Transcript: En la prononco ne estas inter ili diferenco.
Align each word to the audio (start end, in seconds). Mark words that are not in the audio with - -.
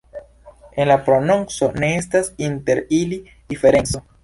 En 0.81 0.87
la 0.91 0.95
prononco 1.09 1.69
ne 1.85 1.91
estas 1.99 2.33
inter 2.49 2.83
ili 3.03 3.23
diferenco. 3.55 4.07